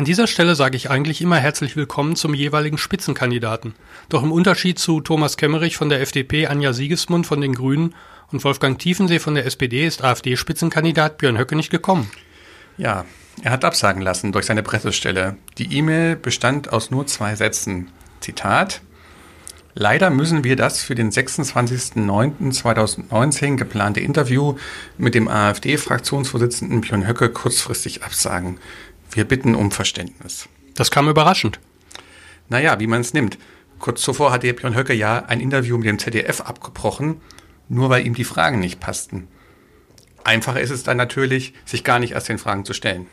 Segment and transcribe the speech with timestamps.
[0.00, 3.74] An dieser Stelle sage ich eigentlich immer herzlich willkommen zum jeweiligen Spitzenkandidaten.
[4.08, 7.94] Doch im Unterschied zu Thomas Kemmerich von der FDP, Anja Siegesmund von den Grünen
[8.32, 12.10] und Wolfgang Tiefensee von der SPD ist AfD-Spitzenkandidat Björn Höcke nicht gekommen.
[12.78, 13.04] Ja,
[13.42, 15.36] er hat absagen lassen durch seine Pressestelle.
[15.58, 17.90] Die E-Mail bestand aus nur zwei Sätzen.
[18.20, 18.80] Zitat.
[19.74, 24.56] Leider müssen wir das für den 26.09.2019 geplante Interview
[24.98, 28.58] mit dem AfD-Fraktionsvorsitzenden Björn Höcke kurzfristig absagen.
[29.10, 30.48] Wir bitten um Verständnis.
[30.74, 31.58] Das kam überraschend.
[32.48, 33.38] Naja, wie man es nimmt.
[33.78, 37.20] Kurz zuvor hatte Björn Höcke ja ein Interview mit dem ZDF abgebrochen,
[37.68, 39.28] nur weil ihm die Fragen nicht passten.
[40.22, 43.06] Einfacher ist es dann natürlich, sich gar nicht erst den Fragen zu stellen.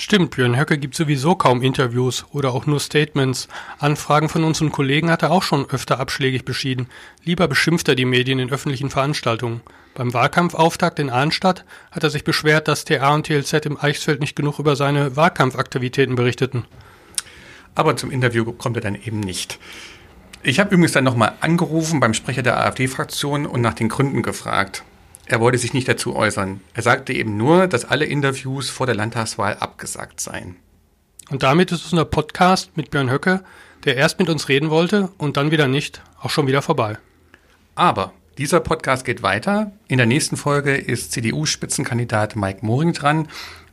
[0.00, 3.48] Stimmt, Björn Höcke gibt sowieso kaum Interviews oder auch nur Statements.
[3.78, 6.86] Anfragen von unseren Kollegen hat er auch schon öfter abschlägig beschieden.
[7.22, 9.60] Lieber beschimpft er die Medien in öffentlichen Veranstaltungen.
[9.92, 14.36] Beim Wahlkampfauftakt in Arnstadt hat er sich beschwert, dass TA und TLZ im Eichsfeld nicht
[14.36, 16.64] genug über seine Wahlkampfaktivitäten berichteten.
[17.74, 19.58] Aber zum Interview kommt er dann eben nicht.
[20.42, 24.82] Ich habe übrigens dann nochmal angerufen beim Sprecher der AfD-Fraktion und nach den Gründen gefragt.
[25.30, 26.60] Er wollte sich nicht dazu äußern.
[26.74, 30.56] Er sagte eben nur, dass alle Interviews vor der Landtagswahl abgesagt seien.
[31.30, 33.44] Und damit ist unser Podcast mit Björn Höcke,
[33.84, 36.98] der erst mit uns reden wollte und dann wieder nicht, auch schon wieder vorbei.
[37.76, 39.70] Aber dieser Podcast geht weiter.
[39.86, 43.28] In der nächsten Folge ist CDU-Spitzenkandidat Mike Moring dran.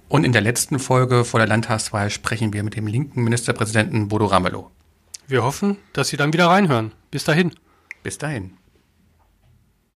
[0.10, 4.28] Und in der letzten Folge vor der Landtagswahl sprechen wir mit dem linken Ministerpräsidenten Bodo
[4.28, 4.70] Ramelow.
[5.26, 6.92] Wir hoffen, dass Sie dann wieder reinhören.
[7.10, 7.52] Bis dahin.
[8.04, 8.54] Bis dahin.